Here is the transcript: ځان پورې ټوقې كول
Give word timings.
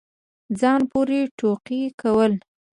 ځان 0.59 0.81
پورې 0.91 1.19
ټوقې 1.37 1.81
كول 2.01 2.33